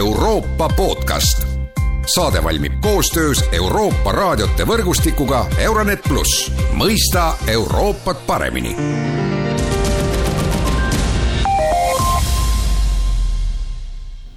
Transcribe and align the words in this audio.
Euroopa 0.00 0.68
podcast. 0.68 1.42
saade 2.14 2.44
valmib 2.44 2.72
koostöös 2.80 3.44
Euroopa 3.52 4.12
raadiote 4.12 4.64
võrgustikuga 4.66 5.44
Euronet 5.58 6.00
pluss, 6.08 6.48
mõista 6.72 7.34
Euroopat 7.46 8.26
paremini 8.26 8.76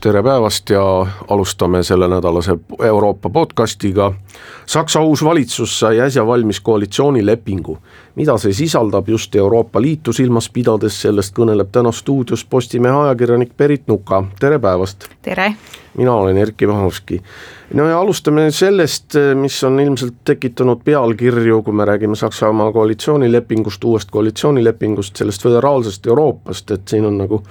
tere 0.04 0.24
päevast 0.24 0.70
ja 0.70 1.08
alustame 1.30 1.84
sellenädalase 1.84 2.58
Euroopa 2.84 3.30
podcastiga. 3.30 4.14
Saksa 4.66 5.02
uus 5.02 5.24
valitsus 5.24 5.80
sai 5.80 6.00
äsja 6.00 6.28
valmis 6.28 6.60
koalitsioonilepingu. 6.60 7.78
mida 8.16 8.38
see 8.38 8.54
sisaldab 8.54 9.08
just 9.10 9.36
Euroopa 9.36 9.82
Liitu 9.82 10.14
silmas 10.14 10.50
pidades, 10.50 11.02
sellest 11.02 11.34
kõneleb 11.36 11.72
täna 11.72 11.92
stuudios 11.92 12.46
Postimehe 12.46 12.94
ajakirjanik 12.94 13.56
Berit 13.58 13.88
Nuka, 13.88 14.24
tere 14.40 14.60
päevast. 14.60 15.08
tere. 15.22 15.56
mina 15.98 16.14
olen 16.14 16.38
Erkki 16.38 16.68
Vahovski. 16.68 17.22
no 17.74 17.88
ja 17.88 18.00
alustame 18.00 18.52
sellest, 18.52 19.14
mis 19.36 19.64
on 19.64 19.80
ilmselt 19.80 20.14
tekitanud 20.26 20.84
pealkirju, 20.84 21.64
kui 21.64 21.74
me 21.74 21.86
räägime 21.86 22.16
Saksamaa 22.16 22.72
koalitsioonilepingust, 22.72 23.84
uuest 23.84 24.12
koalitsioonilepingust, 24.12 25.16
sellest 25.16 25.44
föderaalsest 25.44 26.08
Euroopast, 26.08 26.72
et 26.72 26.88
siin 26.88 27.06
on 27.06 27.18
nagu 27.18 27.44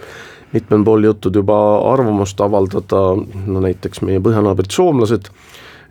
mitmel 0.53 0.85
pool 0.85 1.09
jõutud 1.09 1.37
juba 1.41 1.59
arvamust 1.93 2.41
avaldada, 2.45 3.03
no 3.47 3.65
näiteks 3.65 4.03
meie 4.07 4.21
põhjanaabrid 4.23 4.73
soomlased, 4.73 5.31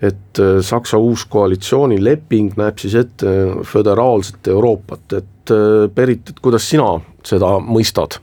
et 0.01 0.41
äh, 0.41 0.59
Saksa 0.65 0.99
uus 1.01 1.25
koalitsioonileping 1.29 2.57
näeb 2.59 2.81
siis 2.81 2.97
ette 3.03 3.35
föderaalset 3.67 4.51
Euroopat, 4.53 5.05
et 5.21 5.55
Berit, 5.95 6.27
äh, 6.27 6.35
et 6.35 6.43
kuidas 6.43 6.70
sina 6.70 6.93
seda 7.27 7.57
mõistad? 7.61 8.21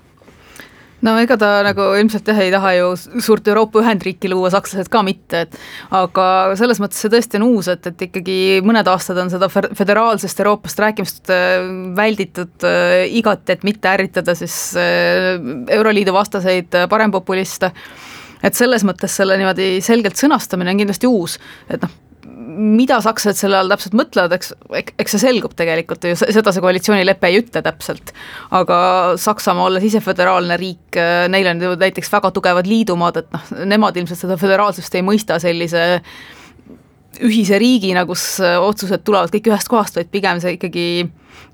No 1.06 1.14
ega 1.20 1.36
ta 1.38 1.50
nagu 1.66 1.84
ilmselt 1.98 2.26
jah, 2.28 2.40
ei 2.42 2.50
taha 2.52 2.72
ju 2.76 2.88
suurt 3.22 3.46
Euroopa 3.50 3.82
ühendriiki 3.82 4.30
luua, 4.32 4.50
sakslased 4.54 4.90
ka 4.92 5.02
mitte, 5.06 5.44
et 5.46 5.58
aga 5.94 6.56
selles 6.58 6.80
mõttes 6.82 7.00
see 7.02 7.12
tõesti 7.12 7.38
on 7.40 7.46
uus, 7.52 7.70
et, 7.72 7.86
et 7.90 8.06
ikkagi 8.08 8.38
mõned 8.66 8.90
aastad 8.90 9.20
on 9.22 9.30
seda 9.32 9.50
föderaalsest 9.52 10.42
Euroopast 10.42 10.82
rääkimist 10.82 11.32
äh, 11.34 11.60
välditud 11.98 12.66
äh, 12.66 13.06
igati, 13.20 13.54
et 13.54 13.66
mitte 13.68 13.92
ärritada 13.92 14.34
siis 14.38 14.58
äh, 14.78 15.36
Euroliidu 15.78 16.14
vastaseid 16.16 16.84
parempopuliste. 16.90 17.72
Et 18.38 18.54
selles 18.54 18.84
mõttes 18.86 19.10
selle 19.18 19.34
niimoodi 19.38 19.80
selgelt 19.82 20.18
sõnastamine 20.18 20.70
on 20.70 20.78
kindlasti 20.78 21.08
uus, 21.10 21.40
et 21.66 21.82
noh, 21.82 21.94
mida 22.58 22.98
sakslased 23.04 23.38
selle 23.38 23.58
all 23.58 23.70
täpselt 23.70 23.94
mõtlevad, 23.98 24.34
eks, 24.36 24.52
eks 24.98 25.14
see 25.14 25.22
selgub 25.22 25.54
tegelikult 25.58 26.04
ju, 26.08 26.16
seda 26.18 26.52
see 26.54 26.64
koalitsioonilepe 26.64 27.30
ei 27.30 27.38
ütle 27.42 27.62
täpselt. 27.64 28.12
aga 28.54 28.78
Saksamaa, 29.20 29.68
olles 29.70 29.86
ise 29.88 30.02
föderaalne 30.04 30.58
riik, 30.60 30.98
neil 31.32 31.52
on 31.52 31.62
ju 31.62 31.76
näiteks 31.80 32.12
väga 32.12 32.32
tugevad 32.34 32.68
liidumaad, 32.68 33.22
et 33.22 33.30
noh, 33.34 33.46
nemad 33.68 33.96
ilmselt 33.96 34.20
seda 34.20 34.38
föderaalsust 34.40 34.98
ei 34.98 35.06
mõista 35.06 35.38
sellise 35.42 36.02
ühise 37.24 37.58
riigina, 37.58 38.04
kus 38.06 38.36
otsused 38.42 39.02
tulevad 39.06 39.32
kõik 39.32 39.48
ühest 39.50 39.70
kohast, 39.70 39.96
vaid 39.98 40.10
pigem 40.12 40.42
see 40.42 40.58
ikkagi 40.58 40.88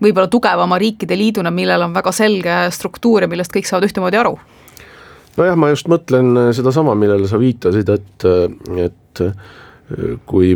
võib-olla 0.03 0.29
tugevama 0.29 0.79
riikide 0.81 1.17
liiduna, 1.17 1.53
millel 1.55 1.87
on 1.87 1.95
väga 1.95 2.13
selge 2.13 2.59
struktuur 2.75 3.25
ja 3.25 3.31
millest 3.31 3.55
kõik 3.55 3.69
saavad 3.69 3.89
ühtemoodi 3.89 4.21
aru 4.21 4.35
nojah, 5.39 5.57
ma 5.59 5.71
just 5.73 5.89
mõtlen 5.91 6.53
sedasama, 6.55 6.95
millele 6.99 7.29
sa 7.31 7.41
viitasid, 7.41 7.91
et, 7.91 8.27
et 8.85 9.23
kui 10.25 10.55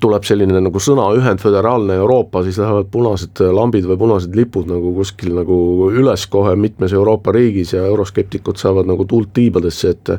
tuleb 0.00 0.24
selline 0.24 0.62
nagu 0.64 0.80
sõna 0.80 1.10
ühendföderaalne 1.12 1.98
Euroopa, 2.00 2.40
siis 2.46 2.56
lähevad 2.60 2.88
punased 2.92 3.42
lambid 3.52 3.84
või 3.84 3.98
punased 4.00 4.36
lipud 4.36 4.70
nagu 4.70 4.94
kuskil 4.96 5.34
nagu 5.36 5.58
üles 5.92 6.24
kohe 6.32 6.54
mitmes 6.56 6.94
Euroopa 6.96 7.34
riigis 7.36 7.74
ja 7.76 7.84
euroskeptikud 7.90 8.56
saavad 8.60 8.88
nagu 8.88 9.04
tuult 9.04 9.34
tiibadesse, 9.36 9.92
et 9.92 10.12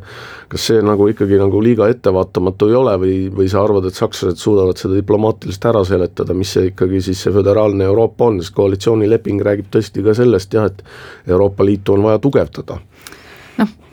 kas 0.54 0.68
see 0.70 0.84
nagu 0.86 1.10
ikkagi 1.10 1.40
nagu 1.42 1.64
liiga 1.66 1.90
ettevaatamatu 1.90 2.70
ei 2.70 2.78
ole 2.78 2.94
või, 3.02 3.16
või 3.34 3.50
sa 3.50 3.66
arvad, 3.66 3.90
et 3.90 3.98
sakslased 3.98 4.38
suudavad 4.38 4.78
seda 4.78 5.00
diplomaatiliselt 5.00 5.66
ära 5.74 5.82
seletada, 5.90 6.38
mis 6.38 6.54
see 6.54 6.70
ikkagi 6.70 7.02
siis 7.10 7.26
see 7.26 7.34
föderaalne 7.34 7.90
Euroopa 7.90 8.30
on, 8.30 8.38
sest 8.44 8.54
koalitsioonileping 8.60 9.42
räägib 9.50 9.74
tõesti 9.74 10.06
ka 10.06 10.14
sellest 10.22 10.54
jah, 10.54 10.70
et 10.70 10.86
Euroopa 11.34 11.66
Liitu 11.66 11.98
on 11.98 12.06
vaja 12.06 12.22
tugevdada 12.22 12.78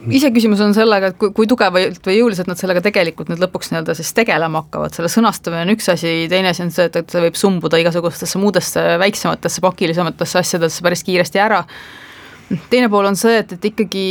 iseküsimus 0.07 0.61
on 0.63 0.75
sellega, 0.77 1.11
et 1.11 1.19
kui, 1.19 1.33
kui 1.35 1.49
tugevalt 1.51 2.05
või 2.07 2.19
jõuliselt 2.21 2.49
nad 2.51 2.61
sellega 2.61 2.83
tegelikult 2.85 3.31
nüüd 3.33 3.41
lõpuks 3.43 3.73
nii-öelda 3.73 3.97
siis 3.99 4.13
tegelema 4.17 4.63
hakkavad, 4.63 4.95
selle 4.95 5.11
sõnastamine 5.13 5.65
on 5.67 5.75
üks 5.75 5.91
asi, 5.93 6.13
teine 6.31 6.53
asi 6.53 6.65
on 6.65 6.71
see, 6.75 6.87
et, 6.91 6.99
et 7.01 7.11
see 7.15 7.25
võib 7.25 7.39
sumbuda 7.39 7.81
igasugustesse 7.83 8.41
muudesse 8.41 8.85
väiksematesse 9.03 9.65
pakilisematesse 9.65 10.43
asjadesse 10.43 10.85
päris 10.87 11.03
kiiresti 11.07 11.43
ära, 11.43 11.65
teine 12.71 12.91
pool 12.93 13.11
on 13.11 13.19
see, 13.19 13.41
et, 13.43 13.57
et 13.59 13.71
ikkagi 13.73 14.07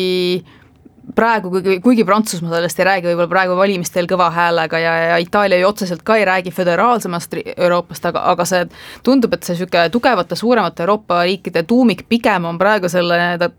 praegu, 1.16 1.50
kuigi, 1.52 1.78
kuigi 1.84 2.04
Prantsusmaa 2.06 2.58
sellest 2.58 2.80
ei 2.82 2.86
räägi 2.88 3.08
võib-olla 3.10 3.30
praegu 3.32 3.56
valimistel 3.58 4.08
kõva 4.10 4.28
häälega 4.34 4.80
ja, 4.82 4.94
ja 5.12 5.20
Itaalia 5.24 5.60
ju 5.62 5.70
otseselt 5.70 6.04
ka 6.08 6.18
ei 6.20 6.26
räägi 6.28 6.52
föderaalsemast 6.52 7.38
Euroopast, 7.56 8.06
aga, 8.10 8.24
aga 8.34 8.46
see 8.48 8.66
tundub, 9.08 9.34
et 9.38 9.48
see 9.48 9.56
niisugune 9.56 9.88
tugevate, 9.94 10.36
suuremate 10.40 10.84
Euroopa 10.84 11.22
riikide 11.28 11.64
tuumik 11.68 12.04
pigem 12.10 12.50
on 12.50 12.60
praegu 12.60 12.92
selle 12.92 13.20
noh, 13.40 13.56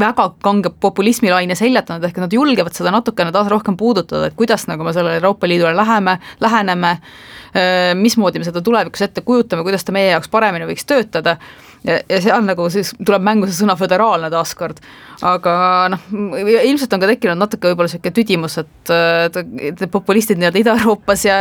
väga 0.00 0.28
kange 0.44 0.72
populismilaine 0.82 1.56
seljatanud, 1.56 2.04
ehk 2.04 2.20
nad 2.20 2.36
julgevad 2.36 2.76
seda 2.76 2.92
natukene 2.94 3.32
taas 3.32 3.48
rohkem 3.52 3.78
puudutada, 3.80 4.28
et 4.28 4.36
kuidas 4.38 4.66
nagu 4.68 4.84
me 4.84 4.92
sellele 4.96 5.20
Euroopa 5.22 5.48
Liidule 5.48 5.72
läheme, 5.76 6.18
läheneme, 6.40 6.96
mismoodi 7.96 8.42
me 8.42 8.46
seda 8.46 8.62
tulevikus 8.62 9.08
ette 9.08 9.24
kujutame, 9.26 9.64
kuidas 9.66 9.86
ta 9.86 9.96
meie 9.96 10.12
jaoks 10.12 10.28
paremini 10.30 10.68
võiks 10.68 10.86
töötada 10.86 11.38
ja, 11.84 11.98
ja 12.08 12.20
seal 12.22 12.44
nagu 12.44 12.66
siis 12.72 12.92
tuleb 12.98 13.24
mängu 13.24 13.48
see 13.48 13.62
sõna 13.62 13.76
föderaalne 13.78 14.30
taaskord. 14.32 14.80
aga 15.26 15.54
noh, 15.92 16.04
ilmselt 16.40 16.92
on 16.96 17.02
ka 17.02 17.10
tekkinud 17.10 17.40
natuke 17.40 17.70
võib-olla 17.70 17.90
niisugune 17.90 18.14
tüdimus, 18.16 18.56
et, 18.62 18.92
et 19.70 19.84
populistid 19.92 20.40
nii-öelda 20.40 20.62
Ida-Euroopas 20.62 21.26
ja 21.28 21.40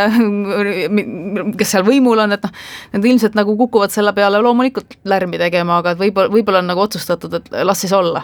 kes 1.60 1.76
seal 1.76 1.88
võimul 1.88 2.26
on, 2.26 2.36
et 2.36 2.44
noh, 2.44 2.58
need 2.96 3.08
ilmselt 3.14 3.38
nagu 3.40 3.56
kukuvad 3.60 3.96
selle 3.96 4.14
peale 4.18 4.42
loomulikult 4.44 5.00
lärmi 5.08 5.40
tegema, 5.42 5.80
aga 5.80 5.96
et 5.96 6.04
võib-olla, 6.04 6.34
võib-olla 6.34 6.64
on 6.64 6.72
nagu 6.74 6.84
otsustatud, 6.84 7.40
et 7.40 7.50
las 7.64 7.86
siis 7.86 7.96
olla 7.96 8.24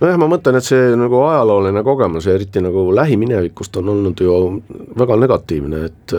nojah, 0.00 0.18
ma 0.20 0.28
mõtlen, 0.28 0.58
et 0.58 0.66
see 0.66 0.92
nagu 0.98 1.22
ajalooline 1.28 1.82
kogemus 1.86 2.28
ja 2.28 2.34
eriti 2.36 2.62
nagu 2.64 2.88
lähiminevikust 2.96 3.76
on 3.80 3.92
olnud 3.94 4.20
ju 4.20 4.38
väga 4.98 5.16
negatiivne, 5.22 5.84
et 5.88 6.16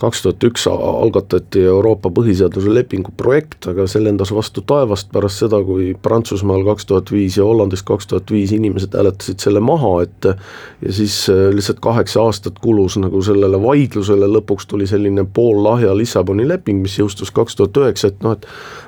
kaks 0.00 0.22
tuhat 0.22 0.44
üks 0.44 0.66
algatati 0.68 1.62
Euroopa 1.64 2.10
põhiseaduse 2.12 2.72
lepingu 2.72 3.12
projekt, 3.16 3.64
aga 3.70 3.86
see 3.88 4.02
lendas 4.04 4.32
vastu 4.34 4.60
taevast 4.66 5.08
pärast 5.12 5.40
seda, 5.44 5.62
kui 5.64 5.94
Prantsusmaal 6.02 6.66
kaks 6.66 6.88
tuhat 6.90 7.12
viis 7.14 7.38
ja 7.38 7.46
Hollandis 7.48 7.84
kaks 7.86 8.10
tuhat 8.10 8.32
viis 8.32 8.52
inimesed 8.52 8.92
hääletasid 8.96 9.40
selle 9.40 9.62
maha, 9.64 9.94
et 10.04 10.28
ja 10.28 10.92
siis 10.92 11.16
äh, 11.32 11.46
lihtsalt 11.54 11.80
kaheksa 11.84 12.26
aastat 12.26 12.60
kulus 12.60 12.98
nagu 13.00 13.22
sellele 13.24 13.60
vaidlusele, 13.62 14.28
lõpuks 14.36 14.68
tuli 14.68 14.88
selline 14.90 15.24
poollahja 15.24 15.96
Lissaboni 15.96 16.48
leping, 16.48 16.84
mis 16.84 16.98
jõustus 17.00 17.32
kaks 17.32 17.56
tuhat 17.56 17.80
üheksa, 17.80 18.12
et 18.12 18.20
noh, 18.26 18.36
et 18.36 18.44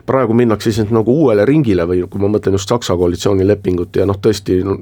praegu 0.08 0.36
minnakse 0.36 0.72
siis 0.72 0.92
nagu 0.92 1.12
uuele 1.22 1.44
ringile 1.48 1.84
või 1.88 2.02
kui 2.08 2.20
ma 2.20 2.30
mõtlen 2.32 2.56
just 2.56 2.68
Saksa 2.68 2.96
koalitsioonilepingut 3.00 3.96
ja 3.96 4.04
noh, 4.08 4.20
tõesti 4.20 4.60
no, 4.64 4.76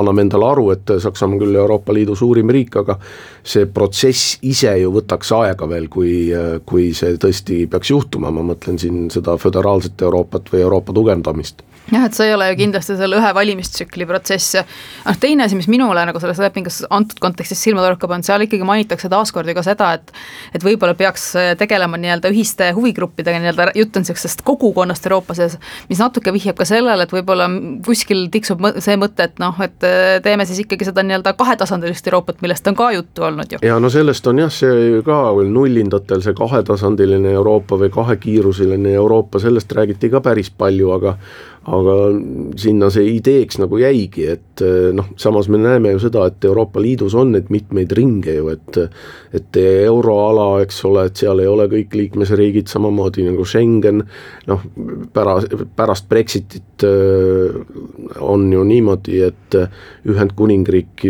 anname 0.00 0.26
endale 0.26 0.50
aru, 0.50 0.68
et 0.74 0.90
Saksamaa 1.02 1.38
on 1.38 1.42
küll 1.42 1.58
Euroopa 1.58 1.94
Liidu 1.94 2.18
suurim 2.18 2.50
riik, 2.50 2.76
aga 2.82 2.98
see 3.46 3.66
protsess 3.70 4.38
ise 4.42 4.74
ju 4.82 4.90
võtaks 4.94 5.30
aega 5.38 5.67
veel, 5.68 5.88
kui, 5.92 6.30
kui 6.68 6.90
see 6.96 7.18
tõesti 7.20 7.64
peaks 7.70 7.92
juhtuma, 7.92 8.32
ma 8.34 8.44
mõtlen 8.52 8.78
siin 8.80 9.08
seda 9.14 9.36
föderaalset 9.40 10.02
Euroopat 10.06 10.52
või 10.52 10.64
Euroopa 10.66 10.94
tugevdamist 10.96 11.64
jah, 11.92 12.04
et 12.08 12.16
see 12.16 12.28
ei 12.28 12.34
ole 12.36 12.50
ju 12.50 12.58
kindlasti 12.62 12.96
selle 12.98 13.18
ühe 13.18 13.30
valimistsükli 13.34 14.06
protsess 14.08 14.58
ja 14.58 14.64
noh, 15.06 15.18
teine 15.20 15.46
asi, 15.46 15.56
mis 15.58 15.68
minule 15.70 16.04
nagu 16.08 16.20
selles 16.22 16.40
lepingus 16.42 16.80
antud 16.90 17.20
kontekstis 17.22 17.62
silma 17.64 17.84
torkab, 17.84 18.12
on 18.16 18.24
seal 18.26 18.44
ikkagi 18.44 18.66
mainitakse 18.66 19.10
taaskord 19.12 19.48
ju 19.48 19.56
ka 19.56 19.64
seda, 19.66 19.92
et 19.98 20.12
et 20.56 20.64
võib-olla 20.64 20.94
peaks 20.98 21.30
tegelema 21.60 21.98
nii-öelda 22.00 22.32
ühiste 22.32 22.70
huvigruppidega, 22.76 23.40
nii-öelda 23.42 23.70
jutt 23.78 23.96
on 23.96 24.04
niisugusest 24.06 24.44
kogukonnast 24.46 25.06
Euroopa 25.08 25.36
sees, 25.38 25.58
mis 25.90 26.00
natuke 26.02 26.32
vihjab 26.34 26.58
ka 26.58 26.66
sellele, 26.68 27.06
et 27.06 27.14
võib-olla 27.14 27.48
kuskil 27.86 28.26
tiksub 28.32 28.64
see 28.84 28.96
mõte, 29.00 29.28
et 29.28 29.42
noh, 29.42 29.56
et 29.64 29.88
teeme 30.24 30.46
siis 30.48 30.62
ikkagi 30.64 30.88
seda 30.88 31.04
nii-öelda 31.06 31.34
kahetasandilist 31.38 32.08
Euroopat, 32.10 32.42
millest 32.44 32.66
on 32.68 32.78
ka 32.78 32.90
juttu 32.96 33.26
olnud 33.28 33.56
ju. 33.56 33.62
ja 33.62 33.78
no 33.80 33.90
sellest 33.92 34.26
on 34.30 34.44
jah, 34.44 34.52
see 34.52 35.02
ka 35.06 35.20
veel 35.38 35.52
nullindatel, 35.52 36.22
see 36.24 36.36
kahetasandiline 36.38 37.32
Euroopa 37.36 37.78
või 37.80 37.92
kahekiiruseline 37.94 38.96
Euroopa, 38.98 39.40
sellest 39.42 39.72
räägiti 39.72 40.10
ka 40.12 40.22
päris 40.24 40.50
palju, 40.50 40.92
aga 40.96 41.16
aga 41.68 41.94
sinna 42.60 42.88
see 42.92 43.14
ideeks 43.16 43.58
nagu 43.60 43.80
jäigi, 43.80 44.24
et 44.32 44.62
eh, 44.64 44.90
noh, 44.96 45.10
samas 45.20 45.48
me 45.52 45.60
näeme 45.60 45.92
ju 45.94 46.02
seda, 46.06 46.26
et 46.30 46.44
Euroopa 46.48 46.80
Liidus 46.82 47.16
on 47.18 47.32
neid 47.34 47.50
mitmeid 47.52 47.92
ringe 47.98 48.36
ju, 48.38 48.48
et 48.54 48.80
et 49.36 49.58
euroala, 49.60 50.62
eks 50.64 50.78
ole, 50.88 51.04
et 51.08 51.20
seal 51.20 51.42
ei 51.42 51.48
ole 51.50 51.66
kõik 51.68 51.96
liikmesriigid 51.98 52.70
samamoodi 52.70 53.26
nagu 53.26 53.44
Schengen, 53.44 54.04
noh, 54.48 54.64
pärast, 55.12 55.52
pärast 55.76 56.08
Brexitit 56.08 56.86
eh, 56.88 57.58
on 58.24 58.48
ju 58.52 58.64
niimoodi, 58.64 59.20
et 59.26 59.58
Ühendkuningriik, 60.08 61.04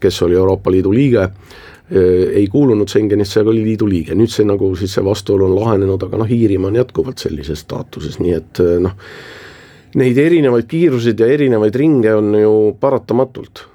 kes 0.00 0.22
oli 0.26 0.38
Euroopa 0.38 0.72
Liidu 0.74 0.92
liige, 0.94 1.28
eh, 1.28 1.62
ei 1.90 2.46
kuulunud 2.48 2.88
Schengenisse, 2.88 3.42
aga 3.42 3.50
oli 3.52 3.60
liidu 3.66 3.84
liige, 3.88 4.14
nüüd 4.16 4.32
see 4.32 4.46
nagu 4.48 4.70
siis 4.78 4.94
see 4.96 5.04
vastuolu 5.04 5.44
on 5.50 5.56
lahenenud, 5.58 6.02
aga 6.06 6.22
noh, 6.22 6.30
Iirimaa 6.32 6.70
on 6.70 6.78
jätkuvalt 6.80 7.20
sellises 7.20 7.60
staatuses, 7.66 8.16
nii 8.22 8.36
et 8.38 8.62
noh 8.80 8.96
neid 10.00 10.18
erinevaid 10.18 10.66
kiiruseid 10.70 11.20
ja 11.20 11.28
erinevaid 11.30 11.76
ringe 11.78 12.14
on 12.16 12.34
ju 12.38 12.54
paratamatult 12.80 13.66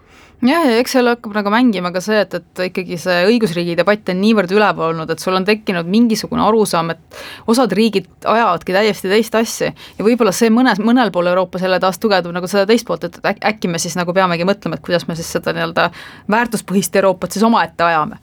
jah, 0.46 0.66
ja 0.70 0.78
eks 0.80 0.94
seal 0.96 1.10
hakkab 1.10 1.34
nagu 1.36 1.52
mängima 1.54 1.92
ka 1.96 2.02
see, 2.04 2.20
et, 2.24 2.36
et 2.40 2.62
ikkagi 2.70 2.98
see 3.02 3.18
õigusriigi 3.30 3.76
debatt 3.80 4.12
on 4.14 4.20
niivõrd 4.22 4.54
üleval 4.56 4.94
olnud, 4.94 5.10
et 5.12 5.24
sul 5.24 5.36
on 5.36 5.48
tekkinud 5.48 5.90
mingisugune 5.90 6.44
arusaam, 6.46 6.94
et 6.96 7.20
osad 7.52 7.74
riigid 7.76 8.08
ajavadki 8.24 8.76
täiesti 8.76 9.12
teist 9.12 9.36
asja. 9.40 9.74
Ja 9.98 10.08
võib-olla 10.08 10.34
see 10.36 10.52
mõnes, 10.54 10.82
mõnel 10.84 11.12
pool 11.16 11.32
Euroopas 11.32 11.66
jälle 11.66 11.82
taas 11.84 12.00
tugevdab 12.00 12.36
nagu 12.36 12.52
seda 12.52 12.68
teist 12.70 12.88
poolt, 12.88 13.10
et 13.10 13.20
äkki 13.24 13.72
me 13.72 13.82
siis 13.82 13.98
nagu 14.00 14.16
peamegi 14.16 14.48
mõtlema, 14.48 14.80
et 14.80 14.86
kuidas 14.86 15.08
me 15.10 15.18
siis 15.20 15.32
seda 15.36 15.56
nii-öelda 15.56 15.90
väärtuspõhist 16.32 16.96
Euroopat 17.02 17.36
siis 17.36 17.48
omaette 17.48 17.88
ajame 17.90 18.22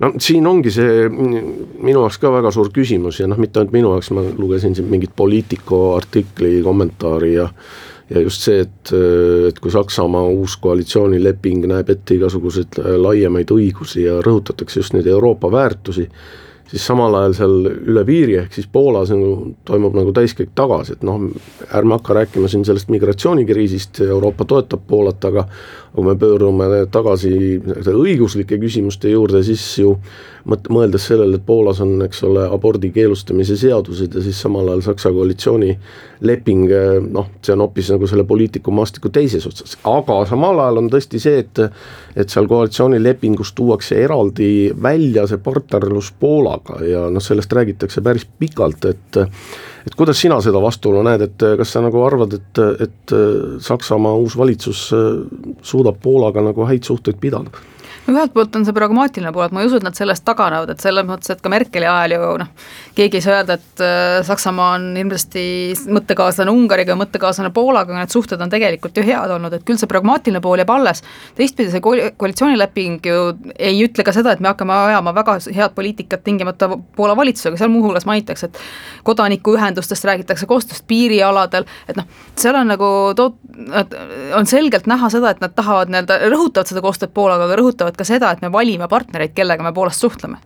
no 0.00 0.12
siin 0.18 0.46
ongi 0.46 0.72
see 0.74 1.06
minu 1.10 2.00
jaoks 2.00 2.18
ka 2.22 2.32
väga 2.32 2.52
suur 2.54 2.72
küsimus 2.74 3.20
ja 3.20 3.28
noh, 3.30 3.38
mitte 3.40 3.60
ainult 3.60 3.74
minu 3.76 3.94
jaoks, 3.94 4.10
ma 4.16 4.24
lugesin 4.38 4.74
siin 4.76 4.90
mingit 4.90 5.14
Politico 5.16 5.94
artikli 5.96 6.60
kommentaari 6.64 7.34
ja 7.34 7.48
ja 8.10 8.20
just 8.20 8.42
see, 8.42 8.64
et, 8.64 8.90
et 9.48 9.58
kui 9.62 9.70
Saksamaa 9.70 10.24
uus 10.34 10.56
koalitsioonileping 10.58 11.68
näeb 11.70 11.92
ette 11.94 12.16
igasuguseid 12.16 12.80
laiemaid 12.98 13.52
õigusi 13.54 14.02
ja 14.08 14.16
rõhutatakse 14.24 14.80
just 14.82 14.96
neid 14.96 15.06
Euroopa 15.06 15.50
väärtusi, 15.52 16.08
siis 16.70 16.86
samal 16.86 17.14
ajal 17.18 17.34
seal 17.34 17.54
üle 17.66 18.04
piiri, 18.06 18.36
ehk 18.44 18.54
siis 18.54 18.68
Poolas 18.70 19.10
nagu 19.10 19.52
toimub 19.66 19.96
nagu 19.98 20.12
täiskäik 20.14 20.52
tagasi, 20.54 20.94
et 20.96 21.06
noh, 21.06 21.24
ärme 21.74 21.96
hakka 21.98 22.14
rääkima 22.20 22.50
siin 22.50 22.64
sellest 22.66 22.92
migratsioonikriisist, 22.94 24.02
Euroopa 24.06 24.46
toetab 24.46 24.84
Poolat, 24.86 25.24
aga 25.26 25.46
kui 25.90 26.06
me 26.06 26.14
pöördume 26.14 26.68
tagasi 26.94 27.32
õiguslike 27.90 28.60
küsimuste 28.62 29.10
juurde, 29.10 29.42
siis 29.42 29.64
ju 29.80 29.96
mõt-, 30.46 30.70
mõeldes 30.70 31.08
sellele, 31.10 31.40
et 31.40 31.46
Poolas 31.46 31.82
on, 31.82 31.96
eks 32.06 32.22
ole, 32.28 32.46
abordi 32.46 32.92
keelustamise 32.94 33.58
seadused 33.58 34.14
ja 34.14 34.22
siis 34.22 34.38
samal 34.38 34.70
ajal 34.70 34.84
Saksa 34.86 35.10
koalitsiooni 35.14 35.72
leping, 36.22 36.70
noh, 37.10 37.32
see 37.42 37.56
on 37.56 37.64
hoopis 37.64 37.90
nagu 37.90 38.06
selle 38.06 38.22
poliitikumaastiku 38.28 39.10
teises 39.10 39.48
otsas, 39.50 39.74
aga 39.88 40.22
samal 40.30 40.62
ajal 40.62 40.84
on 40.84 40.92
tõesti 40.94 41.22
see, 41.22 41.42
et 41.42 41.64
et 42.18 42.30
seal 42.30 42.48
koalitsioonilepingus 42.50 43.52
tuuakse 43.54 43.98
eraldi 44.02 44.70
välja 44.82 45.26
see 45.30 45.38
partnerlus 45.42 46.10
Poolaga 46.20 46.59
ja 46.88 47.06
noh, 47.10 47.22
sellest 47.22 47.52
räägitakse 47.52 48.02
päris 48.04 48.26
pikalt, 48.38 48.84
et 48.84 49.20
et 49.86 49.94
kuidas 49.96 50.20
sina 50.20 50.40
seda 50.44 50.60
vastuolu 50.62 51.02
näed, 51.06 51.24
et 51.24 51.44
kas 51.58 51.72
sa 51.72 51.80
nagu 51.84 52.02
arvad, 52.04 52.36
et, 52.36 52.62
et 52.84 53.14
Saksamaa 53.64 54.12
uus 54.20 54.36
valitsus 54.36 54.82
suudab 55.62 56.00
Poolaga 56.02 56.44
nagu 56.44 56.66
häid 56.68 56.84
suhteid 56.84 57.20
pidada? 57.20 57.50
Ühelt 58.12 58.32
poolt 58.34 58.56
on 58.58 58.64
see 58.66 58.76
pragmaatiline 58.76 59.32
pool, 59.34 59.46
et 59.46 59.54
ma 59.54 59.62
ei 59.62 59.68
usu, 59.70 59.80
et 59.80 59.86
nad 59.86 59.96
sellest 59.96 60.24
taganevad, 60.26 60.72
et 60.72 60.82
selles 60.82 61.06
mõttes, 61.06 61.32
et 61.32 61.42
ka 61.42 61.52
Merkeli 61.52 61.88
ajal 61.88 62.14
ju 62.16 62.30
noh, 62.42 62.50
keegi 62.96 63.20
ei 63.20 63.24
saa 63.24 63.38
öelda, 63.40 63.56
et 63.58 63.84
äh, 63.84 64.16
Saksamaa 64.26 64.74
on 64.78 64.86
hirmsasti 64.98 65.44
mõttekaaslane 65.96 66.52
Ungariga, 66.54 66.96
mõttekaaslane 66.98 67.52
Poolaga, 67.54 67.96
need 67.98 68.12
suhted 68.14 68.40
on 68.42 68.52
tegelikult 68.52 68.98
ju 68.98 69.04
head 69.06 69.34
olnud, 69.36 69.54
et 69.56 69.66
küll 69.66 69.80
see 69.80 69.90
pragmaatiline 69.90 70.42
pool 70.44 70.62
jääb 70.62 70.72
alles. 70.74 71.02
teistpidi 71.38 71.72
see 71.72 71.82
koalitsioonileping 71.84 73.06
ju 73.06 73.26
ei 73.58 73.80
ütle 73.84 74.04
ka 74.06 74.14
seda, 74.16 74.34
et 74.34 74.40
me 74.40 74.52
hakkame 74.52 74.74
ajama 74.90 75.14
väga 75.16 75.38
head 75.56 75.76
poliitikat 75.76 76.24
tingimata 76.26 76.70
Poola 76.96 77.16
valitsusega, 77.16 77.58
seal 77.60 77.72
muuhulgas 77.72 78.06
mainitakse, 78.08 78.50
et 78.50 79.04
kodanikuühendustest 79.06 80.04
räägitakse, 80.08 80.48
koostööst 80.50 80.86
piirialadel, 80.90 81.66
et 81.88 81.98
noh, 81.98 82.08
seal 82.38 82.58
on 82.58 82.70
nagu 82.72 82.90
toot-, 83.18 83.38
on 84.36 84.46
selgelt 84.46 84.88
näha 84.90 85.10
seda, 85.12 85.34
et 85.34 85.42
nad 85.42 85.54
tahavad 85.56 85.92
nii-öelda, 85.92 86.18
rõhutavad 86.32 86.70
seda 86.70 86.82
koostööd 86.84 87.14
Poolaga, 87.14 87.46
aga 87.48 87.58
rõhutavad 87.60 87.96
ka 88.00 88.08
seda, 88.08 88.32
et 88.32 88.44
me 88.44 88.52
valime 88.52 88.88
partnereid, 88.88 89.36
kellega 89.36 89.66
me 89.66 89.74
Poolast 89.76 90.06
suhtleme. 90.06 90.40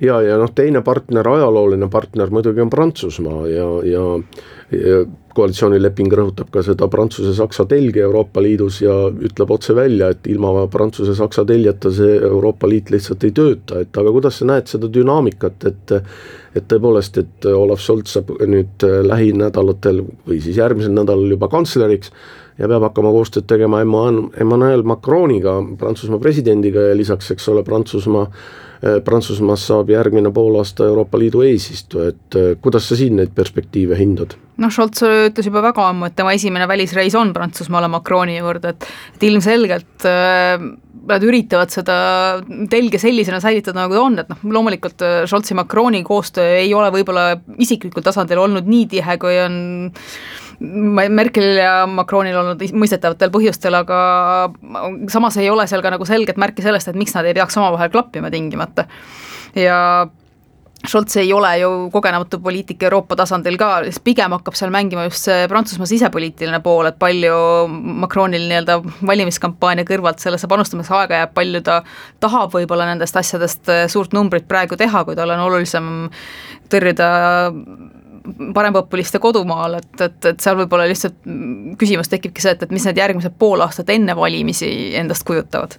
Ja, 0.00 0.22
ja 0.24 0.38
noh, 0.40 0.48
teine 0.56 0.80
partner, 0.80 1.26
ajalooline 1.28 1.90
partner 1.92 2.30
muidugi 2.32 2.62
on 2.64 2.70
Prantsusmaa 2.72 3.42
ja, 3.50 3.66
ja, 3.84 4.04
ja 4.72 5.02
koalitsioonileping 5.36 6.08
rõhutab 6.16 6.48
ka 6.54 6.62
seda 6.64 6.88
Prantsuse-Saksa 6.90 7.66
telge 7.68 8.00
Euroopa 8.06 8.40
Liidus 8.42 8.80
ja 8.80 8.94
ütleb 9.10 9.52
otse 9.52 9.76
välja, 9.76 10.08
et 10.14 10.26
ilma 10.32 10.64
Prantsuse-Saksa 10.72 11.44
teljeta 11.48 11.92
see 11.94 12.16
Euroopa 12.16 12.68
Liit 12.70 12.90
lihtsalt 12.94 13.28
ei 13.28 13.34
tööta, 13.36 13.82
et 13.84 14.00
aga 14.00 14.14
kuidas 14.16 14.40
sa 14.40 14.48
näed 14.48 14.72
seda 14.72 14.90
dünaamikat, 14.92 15.68
et 15.70 15.96
et 16.50 16.64
tõepoolest, 16.66 17.20
et 17.20 17.46
Olav 17.46 17.78
Scholz 17.78 18.16
saab 18.16 18.32
nüüd 18.42 18.82
lähinädalatel 19.06 20.00
või 20.26 20.40
siis 20.42 20.56
järgmisel 20.58 20.96
nädalal 20.96 21.36
juba 21.36 21.46
kantsleriks 21.52 22.10
ja 22.58 22.68
peab 22.68 22.88
hakkama 22.88 23.12
koostööd 23.14 23.46
tegema 23.50 23.82
Emmanuel 23.84 24.82
Macroniga, 24.82 25.58
Prantsusmaa 25.78 26.20
presidendiga 26.22 26.90
ja 26.90 26.96
lisaks, 26.96 27.30
eks 27.34 27.48
ole, 27.52 27.64
Prantsusmaa 27.66 28.26
äh, 28.26 29.00
Prantsusmaast 29.04 29.70
saab 29.70 29.90
järgmine 29.92 30.32
poolaasta 30.34 30.88
Euroopa 30.90 31.18
Liidu 31.18 31.44
eesistuja, 31.46 32.14
et 32.14 32.38
äh, 32.38 32.52
kuidas 32.62 32.88
sa 32.88 32.98
siin 32.98 33.18
neid 33.20 33.34
perspektiive 33.36 33.98
hindad? 33.98 34.36
noh, 34.60 34.68
Scholz 34.68 35.00
ütles 35.06 35.46
juba 35.48 35.62
väga 35.64 35.86
ammu, 35.88 36.10
et 36.10 36.16
tema 36.18 36.34
esimene 36.36 36.66
välisreis 36.68 37.14
on 37.16 37.32
Prantsusmaale 37.32 37.88
Macroni 37.88 38.36
juurde, 38.36 38.74
et 38.74 38.88
et 39.14 39.26
ilmselgelt 39.28 40.06
äh, 40.08 40.62
nad 41.10 41.24
üritavad 41.24 41.72
seda 41.72 41.96
telge 42.70 43.00
sellisena 43.00 43.40
säilitada, 43.42 43.82
nagu 43.82 43.96
ta 43.96 44.04
on, 44.04 44.18
et 44.22 44.30
noh, 44.30 44.44
loomulikult 44.56 45.04
äh, 45.06 45.16
Scholzi 45.28 45.56
Macroni 45.58 46.02
koostöö 46.06 46.58
ei 46.60 46.72
ole 46.76 46.90
võib-olla 46.94 47.34
isiklikul 47.60 48.04
tasandil 48.06 48.40
olnud 48.42 48.68
nii 48.68 48.86
tihe, 48.96 49.16
kui 49.20 49.38
on 49.42 49.58
Merkelil 50.60 51.56
ja 51.56 51.74
Macronil 51.88 52.36
olnud 52.36 52.62
mõistetavatel 52.76 53.32
põhjustel, 53.32 53.78
aga 53.78 54.00
samas 55.08 55.38
ei 55.40 55.48
ole 55.48 55.64
seal 55.70 55.80
ka 55.84 55.94
nagu 55.94 56.04
selget 56.08 56.40
märki 56.40 56.64
sellest, 56.64 56.90
et 56.90 56.98
miks 57.00 57.16
nad 57.16 57.28
ei 57.28 57.36
peaks 57.36 57.56
omavahel 57.56 57.92
klappima 57.92 58.30
tingimata. 58.32 58.84
ja 59.56 59.78
Scholz 60.88 61.16
ei 61.20 61.32
ole 61.32 61.58
ju 61.58 61.90
kogenematu 61.92 62.38
poliitik 62.40 62.82
Euroopa 62.82 63.16
tasandil 63.16 63.58
ka, 63.60 63.82
siis 63.84 63.98
pigem 64.00 64.32
hakkab 64.32 64.56
seal 64.56 64.70
mängima 64.72 65.04
just 65.04 65.26
see 65.28 65.48
Prantsusmaa 65.48 65.88
sisepoliitiline 65.88 66.60
pool, 66.64 66.88
et 66.88 66.96
palju 67.00 67.34
Macronil 68.00 68.46
nii-öelda 68.48 68.78
valimiskampaania 69.06 69.84
kõrvalt 69.88 70.24
sellesse 70.24 70.48
panustamiseks 70.48 70.96
aega 70.96 71.20
jääb, 71.20 71.34
palju 71.36 71.60
ta 71.66 71.82
tahab 72.24 72.56
võib-olla 72.56 72.88
nendest 72.88 73.16
asjadest 73.20 73.68
suurt 73.92 74.16
numbrit 74.16 74.48
praegu 74.48 74.78
teha, 74.80 75.04
kui 75.04 75.18
tal 75.18 75.34
on 75.36 75.44
olulisem 75.50 75.90
tõrjuda 76.72 77.10
parempopuliste 78.54 79.18
kodumaal, 79.22 79.78
et, 79.80 79.90
et, 80.00 80.28
et 80.32 80.44
seal 80.44 80.58
võib-olla 80.60 80.86
lihtsalt 80.90 81.18
küsimus 81.80 82.10
tekibki 82.12 82.44
see, 82.44 82.54
et, 82.56 82.62
et 82.66 82.74
mis 82.74 82.84
need 82.86 83.00
järgmised 83.00 83.36
pool 83.38 83.64
aastat 83.64 83.90
enne 83.94 84.16
valimisi 84.16 84.70
endast 85.00 85.26
kujutavad. 85.28 85.76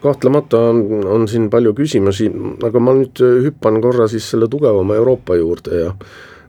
Kahtlemata 0.00 0.58
on, 0.70 0.82
on 1.04 1.28
siin 1.28 1.50
palju 1.52 1.74
küsimusi, 1.76 2.30
aga 2.64 2.80
ma 2.80 2.94
nüüd 2.96 3.20
hüppan 3.44 3.82
korra 3.84 4.08
siis 4.08 4.30
selle 4.32 4.48
tugevama 4.48 4.96
Euroopa 4.96 5.36
juurde 5.36 5.82
ja 5.82 5.90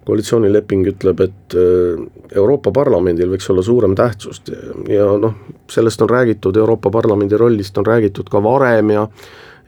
koalitsioonileping 0.06 0.88
ütleb, 0.94 1.22
et 1.28 1.56
äh, 1.58 2.02
Euroopa 2.36 2.72
Parlamendil 2.74 3.30
võiks 3.32 3.50
olla 3.54 3.64
suurem 3.66 3.94
tähtsust 3.98 4.50
ja, 4.50 4.62
ja 4.90 5.10
noh, 5.22 5.36
sellest 5.70 6.02
on 6.02 6.10
räägitud, 6.10 6.58
Euroopa 6.58 6.90
Parlamendi 6.94 7.38
rollist 7.38 7.78
on 7.78 7.86
räägitud 7.86 8.32
ka 8.32 8.42
varem 8.44 8.96
ja 8.96 9.06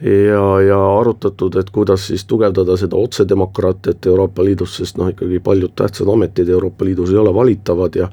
ja, 0.01 0.61
ja 0.61 0.79
arutatud, 0.99 1.55
et 1.55 1.69
kuidas 1.69 2.07
siis 2.07 2.25
tugevdada 2.25 2.77
seda 2.77 2.97
otsedemokraatiat 2.99 4.05
Euroopa 4.05 4.43
Liidus, 4.43 4.77
sest 4.77 4.97
noh, 4.97 5.11
ikkagi 5.13 5.39
paljud 5.43 5.75
tähtsad 5.75 6.09
ametid 6.09 6.49
Euroopa 6.49 6.85
Liidus 6.85 7.11
ei 7.11 7.19
ole 7.21 7.33
valitavad 7.33 7.95
ja 7.95 8.09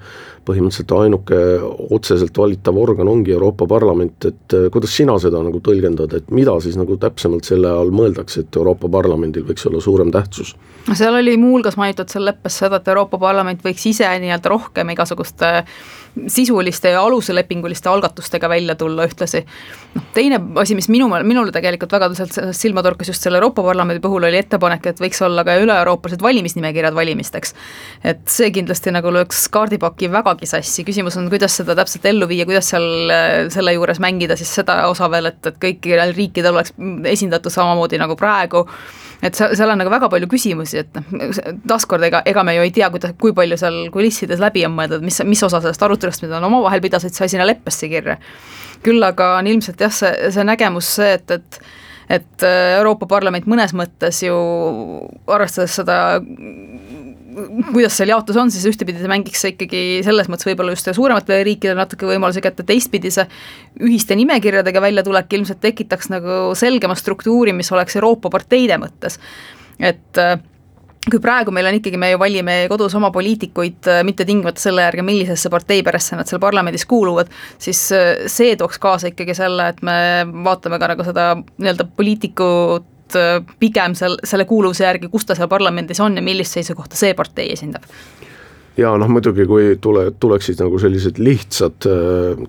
põhimõtteliselt 0.46 0.92
ainuke 0.96 1.38
otseselt 1.94 2.38
valitav 2.38 2.78
organ 2.80 3.08
ongi 3.08 3.34
Euroopa 3.34 3.66
Parlament, 3.70 4.24
et 4.24 4.56
eh, 4.56 4.68
kuidas 4.72 4.94
sina 4.96 5.16
seda 5.22 5.42
nagu 5.44 5.60
tõlgendad, 5.64 6.14
et 6.16 6.30
mida 6.34 6.54
siis 6.64 6.78
nagu 6.80 6.96
täpsemalt 7.00 7.48
selle 7.48 7.70
all 7.70 7.92
mõeldakse, 7.94 8.44
et 8.44 8.60
Euroopa 8.60 8.88
Parlamendil 8.92 9.46
võiks 9.48 9.66
olla 9.70 9.82
suurem 9.84 10.12
tähtsus? 10.14 10.54
seal 10.96 11.14
oli 11.14 11.36
muuhulgas 11.36 11.76
mainitud 11.76 12.08
seal 12.10 12.24
leppes 12.24 12.56
seda, 12.62 12.80
et 12.80 12.88
Euroopa 12.88 13.18
Parlament 13.20 13.60
võiks 13.64 13.84
ise 13.90 14.08
nii-öelda 14.22 14.50
rohkem 14.50 14.94
igasuguste 14.94 15.50
sisuliste 16.26 16.94
ja 16.94 17.02
aluslepinguliste 17.02 17.88
algatustega 17.90 18.48
välja 18.48 18.74
tulla 18.74 19.06
ühtlasi. 19.06 19.44
noh, 19.94 20.08
teine 20.14 20.40
asi, 20.62 20.74
mis 20.74 20.88
minu, 20.88 21.08
minule 21.22 21.52
tegelikult 21.52 21.92
väga 21.92 22.10
tõsiselt 22.12 22.54
silma 22.56 22.82
torkas 22.82 23.12
just 23.12 23.22
selle 23.22 23.40
Euroopa 23.40 23.62
Parlamendi 23.66 24.00
puhul, 24.00 24.24
oli 24.24 24.40
ettepanek, 24.40 24.86
et 24.86 25.00
võiks 25.02 25.20
olla 25.26 25.44
ka 25.44 25.58
üle-euroopalised 25.60 26.22
valimisnimekirjad 26.22 26.94
valimisteks. 26.94 27.54
et 28.04 28.24
see 28.30 28.50
kindlasti 28.54 28.94
nagu 28.94 29.12
lööks 29.12 29.48
kaardipaki 29.52 30.08
väga 30.10 30.30
vägagi 30.30 30.48
sassi, 30.48 30.84
küsimus 30.86 31.16
on, 31.18 31.28
kuidas 31.32 31.56
seda 31.58 31.74
täpselt 31.78 32.06
ellu 32.10 32.28
viia, 32.30 32.46
kuidas 32.48 32.70
seal 32.72 33.12
äh, 33.12 33.50
selle 33.52 33.74
juures 33.74 34.00
mängida 34.02 34.36
siis 34.38 34.52
seda 34.60 34.82
osa 34.90 35.10
veel, 35.10 35.30
et, 35.30 35.40
et 35.46 35.60
kõikidel 35.62 36.14
riikidel 36.16 36.56
oleks 36.56 36.74
esindatud 37.10 37.52
samamoodi 37.52 38.00
nagu 38.00 38.16
praegu, 38.18 38.66
et 39.22 39.36
seal, 39.36 39.68
on 39.68 39.80
nagu 39.80 39.92
väga 39.92 40.08
palju 40.12 40.28
küsimusi, 40.30 40.84
et 40.84 40.96
noh, 40.96 41.34
taaskord 41.68 42.04
ega, 42.06 42.22
ega 42.28 42.44
me 42.46 42.54
ju 42.56 42.64
ei 42.66 42.72
tea, 42.74 42.88
kuidas, 42.92 43.12
kui 43.20 43.34
palju 43.36 43.58
seal 43.60 43.82
kulissides 43.92 44.40
läbi 44.42 44.64
on 44.68 44.74
mõeldud, 44.76 45.04
mis, 45.04 45.20
mis 45.28 45.44
osa 45.46 45.60
sellest 45.60 45.84
arutelust, 45.86 46.24
mida 46.24 46.38
nad 46.38 46.48
omavahel 46.48 46.82
pidasid, 46.84 47.14
sai 47.16 47.28
sinna 47.32 47.48
leppesse 47.48 47.90
kirja. 47.92 48.18
küll 48.84 49.02
aga 49.04 49.34
on 49.38 49.46
ilmselt 49.50 49.80
jah, 49.80 49.92
see, 49.92 50.32
see 50.32 50.44
nägemus 50.48 50.96
see, 50.96 51.14
et, 51.18 51.30
et 51.36 51.62
et 52.10 52.42
Euroopa 52.76 53.06
Parlament 53.06 53.46
mõnes 53.46 53.70
mõttes 53.76 54.18
ju 54.24 54.34
arvestades 55.30 55.76
seda 55.78 56.18
kuidas 57.70 57.96
seal 57.98 58.12
jaotus 58.12 58.38
on, 58.40 58.52
siis 58.52 58.66
ühtepidi 58.70 59.00
ta 59.02 59.10
mängiks 59.10 59.44
ikkagi 59.52 60.02
selles 60.06 60.30
mõttes 60.32 60.48
võib-olla 60.48 60.74
just 60.74 60.90
suurematele 60.96 61.44
riikidele 61.46 61.78
natuke 61.78 62.08
võimaluse 62.08 62.42
kätte, 62.44 62.66
teistpidi 62.66 63.12
see 63.14 63.26
ühiste 63.86 64.18
nimekirjadega 64.18 64.82
väljatulek 64.82 65.38
ilmselt 65.38 65.62
tekitaks 65.64 66.12
nagu 66.12 66.40
selgema 66.58 66.98
struktuuri, 66.98 67.54
mis 67.56 67.72
oleks 67.74 67.98
Euroopa 68.00 68.32
parteide 68.32 68.80
mõttes. 68.82 69.20
et 69.80 70.18
kui 71.08 71.20
praegu 71.22 71.52
meil 71.54 71.68
on 71.70 71.78
ikkagi, 71.78 71.98
me 72.00 72.10
ju 72.12 72.20
valime 72.20 72.56
kodus 72.68 72.94
oma 72.98 73.08
poliitikuid 73.14 73.88
äh, 73.88 74.02
mitte 74.04 74.26
tingimata 74.28 74.60
selle 74.60 74.84
järgi, 74.84 75.04
millisesse 75.06 75.50
parteiperesse 75.52 76.18
nad 76.18 76.28
seal 76.28 76.42
parlamendis 76.42 76.84
kuuluvad, 76.90 77.30
siis 77.58 77.86
äh, 77.96 78.26
see 78.30 78.52
tooks 78.60 78.80
kaasa 78.82 79.12
ikkagi 79.12 79.36
selle, 79.36 79.70
et 79.72 79.80
me 79.86 79.96
vaatame 80.44 80.80
ka 80.80 80.90
nagu 80.92 81.06
seda 81.06 81.32
nii-öelda 81.40 81.88
poliitikut 81.96 82.88
äh, 83.18 83.38
pigem 83.58 83.94
seal, 83.98 84.18
selle 84.24 84.46
kuuluvuse 84.48 84.84
järgi, 84.84 85.10
kus 85.12 85.26
ta 85.28 85.38
seal 85.38 85.50
parlamendis 85.50 86.00
on 86.00 86.18
ja 86.18 86.24
millist 86.24 86.58
seisukohta 86.58 86.98
see 86.98 87.14
partei 87.14 87.52
esindab. 87.52 87.86
Ja 88.76 88.94
noh, 88.96 89.10
muidugi 89.10 89.44
kui 89.50 89.74
tule, 89.82 90.10
tuleksid 90.20 90.60
nagu 90.62 90.78
sellised 90.80 91.18
lihtsad 91.20 91.84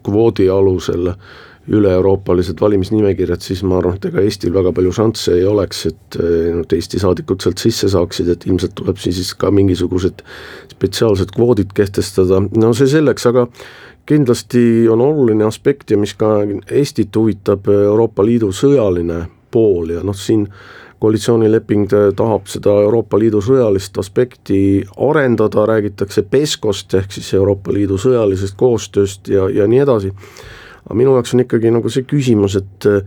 kvoodi 0.05 0.45
alusel 0.53 1.09
äh, 1.11 1.31
üle-euroopalised 1.69 2.61
valimisnimekirjad, 2.61 3.41
siis 3.43 3.61
ma 3.67 3.77
arvan, 3.77 3.97
et 3.99 4.07
ega 4.09 4.23
Eestil 4.25 4.53
väga 4.53 4.71
palju 4.73 4.93
šansse 4.97 5.35
ei 5.37 5.45
oleks, 5.45 5.83
et 5.91 6.17
ainult 6.21 6.73
Eesti 6.73 6.99
saadikud 7.01 7.43
sealt 7.43 7.61
sisse 7.61 7.89
saaksid, 7.91 8.31
et 8.33 8.47
ilmselt 8.49 8.73
tuleb 8.79 8.97
siis 9.01 9.33
ka 9.37 9.51
mingisugused 9.53 10.23
spetsiaalsed 10.73 11.35
kvoodid 11.35 11.75
kehtestada, 11.77 12.41
no 12.57 12.71
see 12.77 12.89
selleks, 12.89 13.27
aga 13.29 13.45
kindlasti 14.09 14.87
on 14.89 15.03
oluline 15.05 15.45
aspekt 15.45 15.93
ja 15.93 15.99
mis 16.01 16.15
ka 16.17 16.39
Eestit 16.65 17.15
huvitab, 17.15 17.69
Euroopa 17.69 18.25
Liidu 18.25 18.49
sõjaline 18.55 19.27
pool 19.51 19.95
ja 19.95 20.03
noh, 20.03 20.17
siin 20.17 20.47
koalitsioonileping 21.01 21.87
tahab 22.15 22.45
seda 22.51 22.75
Euroopa 22.83 23.17
Liidu 23.19 23.41
sõjalist 23.41 23.97
aspekti 23.97 24.83
arendada, 25.01 25.65
räägitakse 25.65 26.23
PESCO-st 26.29 26.99
ehk 26.99 27.15
siis 27.17 27.33
Euroopa 27.33 27.73
Liidu 27.73 27.97
sõjalisest 28.01 28.57
koostööst 28.57 29.31
ja, 29.33 29.47
ja 29.49 29.65
nii 29.67 29.81
edasi. 29.81 30.13
Aga 30.85 30.97
minu 30.97 31.15
jaoks 31.17 31.33
on 31.33 31.45
ikkagi 31.45 31.73
nagu 31.73 31.89
see 31.93 32.05
küsimus, 32.09 32.57
et 32.57 32.89
äh, 32.89 33.01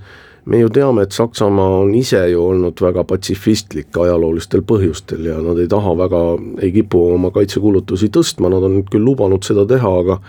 me 0.51 0.59
ju 0.61 0.73
teame, 0.75 1.07
et 1.07 1.15
Saksamaa 1.15 1.79
on 1.85 1.95
ise 1.95 2.21
ju 2.33 2.43
olnud 2.43 2.83
väga 2.83 3.05
patsifistlik 3.09 3.97
ajaloolistel 3.99 4.63
põhjustel 4.67 5.31
ja 5.31 5.39
nad 5.43 5.59
ei 5.63 5.71
taha 5.71 5.95
väga, 6.03 6.23
ei 6.63 6.75
kipu 6.75 7.07
oma 7.15 7.31
kaitsekulutusi 7.35 8.11
tõstma, 8.15 8.51
nad 8.53 8.67
on 8.67 8.79
nüüd 8.79 8.91
küll 8.93 9.07
lubanud 9.07 9.47
seda 9.47 9.67
teha, 9.71 9.97
aga 10.03 10.21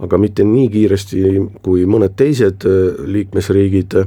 aga 0.00 0.16
mitte 0.16 0.44
nii 0.48 0.68
kiiresti 0.72 1.22
kui 1.60 1.84
mõned 1.84 2.16
teised 2.16 2.64
äh, 2.64 3.02
liikmesriigid, 3.04 4.00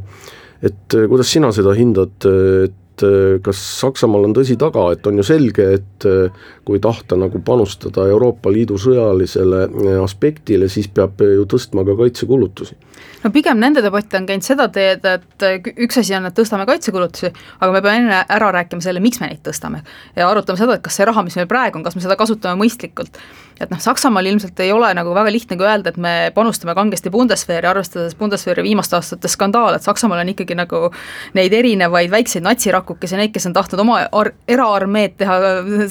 et 0.64 0.96
äh, 0.96 1.08
kuidas 1.12 1.32
sina 1.34 1.52
seda 1.56 1.76
hindad, 1.78 2.16
et 2.24 2.80
et 2.94 3.04
äh, 3.04 3.42
kas 3.44 3.60
Saksamaal 3.80 4.28
on 4.28 4.36
tõsi 4.36 4.58
taga, 4.60 4.86
et 4.94 5.06
on 5.08 5.18
ju 5.18 5.26
selge, 5.26 5.66
et 5.80 6.06
äh, 6.06 6.50
kui 6.66 6.80
tahta 6.84 7.18
nagu 7.18 7.42
panustada 7.46 8.06
Euroopa 8.10 8.52
Liidu 8.54 8.78
sõjalisele 8.78 9.64
äh, 9.66 10.00
aspektile, 10.04 10.70
siis 10.70 10.88
peab 10.88 11.22
ju 11.22 11.48
tõstma 11.50 11.86
ka 11.88 11.98
kaitsekulutusi? 12.04 12.78
no 13.24 13.32
pigem 13.34 13.58
nende 13.60 13.82
debatt 13.84 14.14
on 14.18 14.28
käinud 14.28 14.46
seda 14.46 14.68
teed, 14.72 15.06
et 15.08 15.46
üks 15.74 15.98
asi 16.00 16.14
on, 16.16 16.28
et 16.28 16.36
tõstame 16.38 16.68
kaitsekulutusi, 16.70 17.32
aga 17.60 17.72
me 17.72 17.82
peame 17.82 18.04
enne 18.04 18.20
ära 18.36 18.52
rääkima 18.54 18.84
selle, 18.84 19.02
miks 19.04 19.22
me 19.24 19.32
neid 19.32 19.42
tõstame. 19.46 19.82
ja 20.16 20.30
arutame 20.30 20.60
seda, 20.60 20.78
et 20.78 20.86
kas 20.86 21.00
see 21.00 21.08
raha, 21.10 21.24
mis 21.26 21.38
meil 21.40 21.50
praegu 21.50 21.80
on, 21.80 21.88
kas 21.88 21.98
me 21.98 22.06
seda 22.06 22.20
kasutame 22.20 22.62
mõistlikult 22.62 23.18
et 23.62 23.72
noh, 23.72 23.80
Saksamaal 23.82 24.28
ilmselt 24.28 24.60
ei 24.64 24.72
ole 24.74 24.90
nagu 24.98 25.14
väga 25.16 25.32
lihtne 25.32 25.58
ka 25.60 25.68
öelda, 25.68 25.94
et 25.94 26.00
me 26.02 26.14
panustame 26.36 26.76
kangesti 26.78 27.12
Bundeswehri, 27.14 27.68
arvestades 27.70 28.16
Bundeswehri 28.20 28.66
viimaste 28.66 28.98
aastate 28.98 29.32
skandaale, 29.32 29.78
et 29.78 29.86
Saksamaal 29.86 30.24
on 30.24 30.32
ikkagi 30.34 30.58
nagu 30.58 30.90
neid 31.38 31.54
erinevaid 31.54 32.12
väikseid 32.14 32.46
natsirakukesi, 32.84 33.18
neid, 33.18 33.32
kes 33.34 33.48
on 33.48 33.54
tahtnud 33.54 33.82
oma 33.82 34.00
ar-, 34.12 34.34
eraarmeed 34.48 35.16
teha 35.18 35.38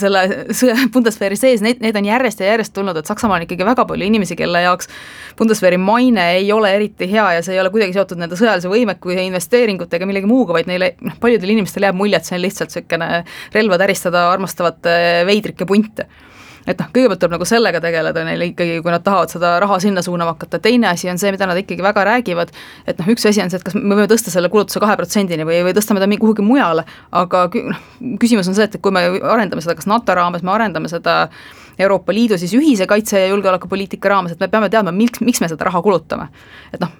selle 0.00 0.22
sõja, 0.58 0.76
Bundeswehri 0.92 1.36
sees, 1.36 1.62
neid, 1.64 1.80
neid 1.82 1.96
on 1.96 2.06
järjest 2.06 2.40
ja 2.40 2.52
järjest 2.52 2.74
tulnud, 2.74 2.96
et 2.96 3.06
Saksamaal 3.08 3.40
on 3.40 3.46
ikkagi 3.46 3.66
väga 3.66 3.84
palju 3.88 4.06
inimesi, 4.06 4.36
kelle 4.36 4.62
jaoks 4.62 4.88
Bundeswehri 5.38 5.78
maine 5.80 6.28
ei 6.38 6.50
ole 6.52 6.74
eriti 6.76 7.08
hea 7.10 7.28
ja 7.38 7.42
see 7.42 7.56
ei 7.56 7.60
ole 7.60 7.70
kuidagi 7.72 7.96
seotud 7.96 8.20
nende 8.20 8.36
sõjalise 8.38 8.70
võimeku 8.70 9.14
ja 9.14 9.22
investeeringutega, 9.24 10.06
millegi 10.06 10.28
muuga, 10.28 10.56
vaid 10.56 10.68
neile, 10.70 10.94
noh, 11.00 11.16
paljudele 11.20 11.56
inimestele 11.56 11.88
jääb 11.88 11.98
mulje, 11.98 12.18
et 12.18 12.28
see 12.28 12.36
on 12.38 12.44
lihtsalt 12.44 12.72
niisugune 12.72 13.24
relva 13.54 13.80
täristada 13.80 14.28
armastavate 14.32 15.24
veidrike 15.28 15.66
punt 15.68 16.04
et 16.66 16.78
noh, 16.78 16.88
kõigepealt 16.94 17.20
tuleb 17.22 17.34
nagu 17.36 17.46
sellega 17.48 17.80
tegeleda 17.82 18.24
neil 18.26 18.44
ikkagi, 18.48 18.78
kui 18.84 18.92
nad 18.94 19.04
tahavad 19.04 19.32
seda 19.32 19.54
raha 19.62 19.78
sinna 19.82 20.02
suunama 20.04 20.34
hakata, 20.34 20.60
teine 20.62 20.90
asi 20.92 21.10
on 21.10 21.18
see, 21.20 21.32
mida 21.34 21.48
nad 21.48 21.58
ikkagi 21.58 21.84
väga 21.84 22.04
räägivad, 22.08 22.52
et 22.86 23.00
noh, 23.00 23.10
üks 23.14 23.26
asi 23.28 23.42
on 23.42 23.50
see, 23.52 23.60
et 23.60 23.66
kas 23.66 23.76
me 23.78 23.96
võime 23.96 24.08
tõsta 24.10 24.34
selle 24.34 24.50
kulutuse 24.52 24.82
kahe 24.82 24.96
protsendini 25.00 25.46
või, 25.48 25.62
või 25.66 25.74
tõstame 25.76 26.02
ta 26.02 26.10
kuhugi 26.12 26.44
mujale, 26.46 26.86
aga 27.18 27.46
noh, 27.52 27.82
küsimus 28.22 28.50
on 28.50 28.58
see, 28.58 28.68
et 28.70 28.78
kui 28.82 28.94
me 28.94 29.04
arendame 29.20 29.64
seda 29.64 29.76
kas 29.78 29.90
NATO 29.90 30.14
raames, 30.18 30.44
me 30.46 30.54
arendame 30.54 30.90
seda 30.92 31.24
Euroopa 31.80 32.12
Liidu 32.12 32.36
siis 32.38 32.52
ühise 32.54 32.86
kaitse- 32.86 33.20
ja 33.20 33.30
julgeolekupoliitika 33.32 34.10
raames, 34.12 34.34
et 34.34 34.40
me 34.40 34.50
peame 34.52 34.68
teadma, 34.70 34.92
miks, 34.94 35.22
miks 35.24 35.40
me 35.40 35.48
seda 35.50 35.70
raha 35.70 35.82
kulutame. 35.82 36.28
et 36.72 36.80
noh, 36.80 36.92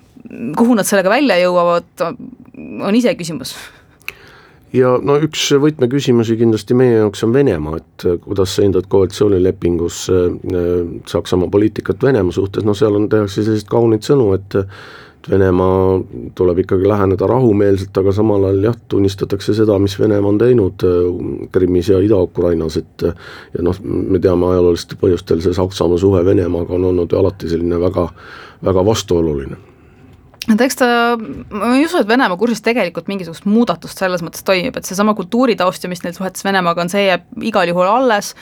kuhu 0.57 0.75
nad 0.79 0.89
sellega 0.89 1.11
välja 1.11 1.37
jõuavad, 1.43 2.07
on 2.83 2.95
iseküsimus 2.95 3.57
ja 4.77 4.95
no 5.05 5.19
üks 5.23 5.45
võtmeküsimusi 5.63 6.37
kindlasti 6.41 6.77
meie 6.79 6.99
jaoks 7.03 7.23
on 7.27 7.37
Venemaa, 7.37 7.79
et 7.83 8.07
äh, 8.09 8.19
kuidas 8.23 8.57
sa 8.57 8.65
hindad 8.65 8.89
koalitsioonilepingus 8.93 10.03
äh, 10.13 10.27
äh, 10.33 10.75
Saksamaa 11.09 11.53
poliitikat 11.53 12.03
Venemaa 12.03 12.35
suhtes, 12.35 12.67
no 12.67 12.75
seal 12.79 12.97
on, 12.99 13.09
tehakse 13.13 13.43
selliseid 13.43 13.71
kauneid 13.71 14.07
sõnu, 14.07 14.33
et 14.39 14.61
Venemaa 15.31 16.01
tuleb 16.35 16.65
ikkagi 16.65 16.89
läheneda 16.91 17.29
rahumeelselt, 17.31 17.95
aga 18.01 18.11
samal 18.17 18.49
ajal 18.49 18.65
jah, 18.67 18.79
tunnistatakse 18.91 19.55
seda, 19.55 19.77
mis 19.79 19.95
Venemaa 20.01 20.33
on 20.33 20.41
teinud 20.41 20.87
Krimmis 21.55 21.93
ja 21.93 22.01
Ida-Ukrainas, 22.03 22.81
et 22.81 23.07
ja 23.07 23.63
noh, 23.63 23.79
me 23.87 24.19
teame 24.19 24.51
ajaloolistel 24.51 24.99
põhjustel 24.99 25.45
see 25.45 25.55
Saksamaa 25.55 26.01
suhe 26.03 26.25
Venemaaga 26.27 26.75
on 26.75 26.89
olnud 26.91 27.15
ju 27.15 27.21
alati 27.23 27.53
selline 27.53 27.79
väga, 27.85 28.09
väga 28.67 28.89
vastuoluline 28.89 29.61
et 30.51 30.61
eks 30.67 30.81
ta, 30.81 30.87
ma 31.55 31.77
ei 31.77 31.85
usu, 31.87 32.01
et 32.03 32.09
Venemaa 32.09 32.39
kursis 32.41 32.65
tegelikult 32.67 33.07
mingisugust 33.11 33.47
muudatust 33.47 34.01
selles 34.03 34.25
mõttes 34.27 34.43
toimub, 34.47 34.75
et 34.79 34.89
seesama 34.89 35.15
kultuuritaust 35.15 35.85
ja 35.85 35.91
mis 35.93 36.03
neil 36.03 36.17
suhetes 36.17 36.43
Venemaaga 36.47 36.83
on, 36.83 36.91
see 36.91 37.07
jääb 37.07 37.43
igal 37.47 37.71
juhul 37.71 37.87
alles. 37.87 38.35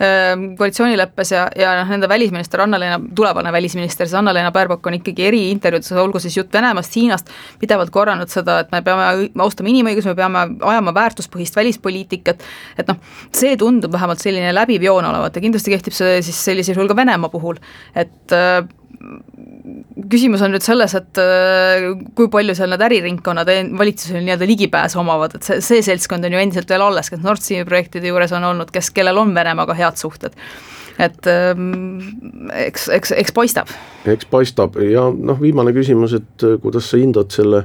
Koalitsioonileppes 0.00 1.32
ja, 1.34 1.42
ja 1.60 1.74
noh, 1.76 1.90
nende 1.92 2.08
välisminister 2.08 2.62
Anna-Leena, 2.64 2.96
tulevane 3.18 3.50
välisminister, 3.52 4.08
siis 4.08 4.16
Anna-Leena 4.16 4.48
Baerbock 4.54 4.86
on 4.88 4.96
ikkagi 4.96 5.26
eriintervjuudes, 5.28 5.92
olgu 6.00 6.22
siis 6.24 6.38
jutt 6.38 6.54
Venemaast, 6.56 6.96
Hiinast, 6.96 7.28
pidevalt 7.60 7.92
korranud 7.92 8.32
seda, 8.32 8.62
et 8.62 8.72
me 8.72 8.80
peame 8.86 9.28
austama 9.44 9.68
inimõigusi, 9.68 10.08
me 10.08 10.16
peame 10.16 10.46
ajama 10.70 10.94
väärtuspõhist 10.96 11.58
välispoliitikat, 11.60 12.46
et 12.80 12.88
noh, 12.88 12.96
see 13.36 13.58
tundub 13.60 13.92
vähemalt 13.92 14.24
selline 14.24 14.54
läbiv 14.56 14.88
joon 14.88 15.04
olevat 15.10 15.36
ja 15.36 15.44
kindlasti 15.44 15.74
kehtib 15.74 15.98
see 15.98 16.22
siis 16.24 16.40
sellisel 16.48 16.78
juhul 16.78 16.88
ka 16.88 16.96
Venemaa 17.02 17.34
puhul, 17.34 17.60
et 17.92 18.38
küsimus 20.10 20.42
on 20.44 20.52
nüüd 20.54 20.64
selles, 20.64 20.94
et 20.98 21.20
äh, 21.20 21.86
kui 22.16 22.30
palju 22.32 22.54
seal 22.58 22.72
need 22.72 22.82
äriringkonnad 22.86 23.50
valitsusel 23.78 24.24
nii-öelda 24.24 24.48
ligipääsu 24.48 25.00
omavad, 25.02 25.36
et 25.36 25.46
see, 25.46 25.60
see 25.64 25.84
seltskond 25.86 26.26
on 26.26 26.36
ju 26.36 26.42
endiselt 26.42 26.70
veel 26.70 26.84
alles, 26.84 27.10
kes 27.12 27.22
Nord 27.24 27.42
Streami 27.42 27.68
projektide 27.68 28.10
juures 28.10 28.34
on 28.36 28.46
olnud, 28.52 28.72
kes, 28.74 28.92
kellel 28.96 29.20
on 29.22 29.34
Venemaaga 29.36 29.76
head 29.78 30.00
suhted. 30.00 30.36
et 31.00 31.26
ähm, 31.32 32.00
eks, 32.52 32.88
eks, 32.92 33.14
eks 33.16 33.32
paistab. 33.32 33.70
eks 34.04 34.26
paistab 34.28 34.76
ja 34.84 35.06
noh, 35.10 35.38
viimane 35.40 35.72
küsimus, 35.76 36.16
et 36.18 36.44
äh, 36.44 36.58
kuidas 36.60 36.90
sa 36.90 37.00
hindad 37.00 37.32
selle 37.32 37.64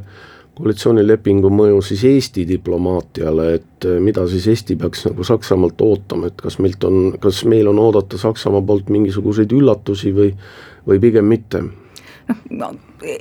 koalitsioonilepingu 0.56 1.50
mõju 1.52 1.82
siis 1.84 2.06
Eesti 2.08 2.46
diplomaatiale, 2.48 3.50
et 3.58 3.90
äh, 3.90 3.98
mida 4.00 4.24
siis 4.32 4.48
Eesti 4.54 4.78
peaks 4.80 5.04
nagu 5.10 5.26
Saksamaalt 5.28 5.82
ootama, 5.84 6.32
et 6.32 6.40
kas 6.40 6.62
meilt 6.64 6.86
on, 6.88 7.18
kas 7.20 7.44
meil 7.50 7.68
on 7.74 7.82
oodata 7.84 8.22
Saksamaa 8.22 8.64
poolt 8.64 8.94
mingisuguseid 8.94 9.52
üllatusi 9.58 10.16
või 10.16 10.32
või 10.86 11.02
pigem 11.02 11.26
mitte 11.26 11.64
ja, 12.50 12.72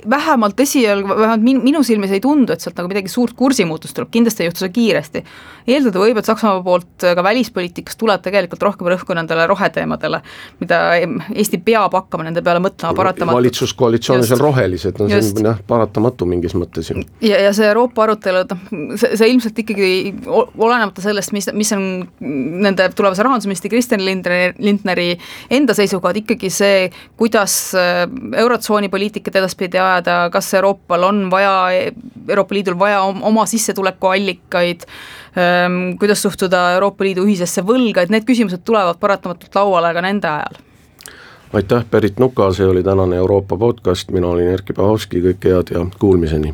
vähemalt 0.09 0.59
esialgu, 0.59 1.09
vähemalt 1.09 1.43
min-, 1.43 1.61
minu 1.63 1.83
silmis 1.83 2.11
ei 2.15 2.21
tundu, 2.23 2.53
et 2.53 2.63
sealt 2.63 2.77
nagu 2.79 2.89
midagi 2.91 3.11
suurt 3.11 3.35
kursimuutust 3.37 3.95
tuleb, 3.97 4.09
kindlasti 4.13 4.43
ei 4.43 4.49
juhtu 4.49 4.63
see 4.63 4.73
kiiresti. 4.75 5.23
eeldada 5.67 5.99
võib, 5.99 6.19
et 6.19 6.27
Saksamaa 6.27 6.61
poolt 6.63 7.05
ka 7.17 7.23
välispoliitikas 7.25 7.97
tuleb 7.99 8.21
tegelikult 8.25 8.61
rohkem 8.63 8.89
rõhku 8.93 9.17
nendele 9.17 9.47
roheteemadele, 9.49 10.21
mida 10.61 10.79
Eesti 11.33 11.57
peab 11.65 11.95
hakkama 11.97 12.27
nende 12.27 12.43
peale 12.45 12.61
mõtlema 12.63 12.95
paratamatult. 12.95 13.39
valitsuskoalitsioonis 13.39 14.31
on 14.37 14.43
rohelised, 14.43 14.99
no 15.01 15.09
see 15.09 15.33
on 15.41 15.49
jah, 15.51 15.59
paratamatu 15.67 16.27
mingis 16.29 16.55
mõttes 16.57 16.91
ju. 16.91 17.03
ja, 17.25 17.41
ja 17.47 17.53
see 17.55 17.67
Euroopa 17.67 18.05
arutelu, 18.05 18.45
noh, 18.51 18.95
see, 19.01 19.11
see 19.17 19.31
ilmselt 19.33 19.59
ikkagi 19.65 19.91
olenemata 20.29 21.03
sellest, 21.03 21.33
mis, 21.35 21.49
mis 21.53 21.73
on 21.75 21.85
nende 22.65 22.89
tulevase 22.95 23.25
rahandusministri 23.25 23.73
Kristjan 23.73 24.05
Lindneri, 24.05 24.53
Lindneri 24.61 25.09
enda 25.49 25.75
seisukohad, 25.77 26.21
ikkagi 26.23 26.53
see, 26.53 26.89
kuidas 27.17 27.57
Eurotsooni 27.75 28.89
poliitikat 28.93 29.41
edaspidi 29.41 29.64
ajada, 29.73 30.29
kas 30.31 30.53
Euroopal 30.53 31.03
on 31.03 31.31
vaja, 31.31 31.53
Euroopa 32.29 32.55
Liidul 32.55 32.77
vaja 32.79 33.01
oma 33.01 33.45
sissetulekuallikaid, 33.45 34.85
ehm, 35.35 35.97
kuidas 35.99 36.21
suhtuda 36.21 36.71
Euroopa 36.77 37.03
Liidu 37.03 37.25
ühisesse 37.25 37.63
võlga, 37.65 38.05
et 38.05 38.13
need 38.13 38.27
küsimused 38.27 38.61
tulevad 38.65 38.99
paratamatult 38.99 39.55
lauale 39.55 39.93
ka 39.93 40.05
nende 40.05 40.27
ajal. 40.27 40.61
Aitäh, 41.55 41.85
Berit 41.91 42.19
Nuka, 42.19 42.51
see 42.53 42.67
oli 42.67 42.83
tänane 42.83 43.15
Euroopa 43.15 43.57
podcast, 43.57 44.11
mina 44.11 44.27
olin 44.27 44.51
Erkki 44.51 44.73
Pahovski, 44.73 45.21
kõike 45.23 45.55
head 45.55 45.71
ja 45.71 45.85
kuulmiseni 45.99 46.53